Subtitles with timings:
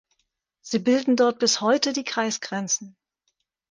[0.61, 2.95] Sie bilden dort bis heute die Kreisgrenzen.